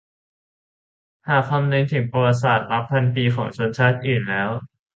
[1.27, 4.49] หากคำนึงถึงประวัติศาสตร์นับพันปีของชนชาติอื่นแล้ว